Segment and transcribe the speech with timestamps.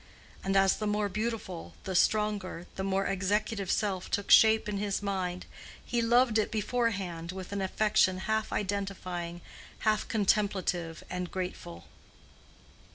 [0.43, 5.03] And as the more beautiful, the stronger, the more executive self took shape in his
[5.03, 5.45] mind,
[5.85, 9.41] he loved it beforehand with an affection half identifying,
[9.81, 11.85] half contemplative and grateful.